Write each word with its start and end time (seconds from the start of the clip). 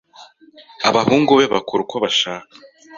Abahungu 0.89 1.31
be 1.37 1.45
bakora 1.53 1.79
uko 1.85 1.95
bashaka. 2.03 2.53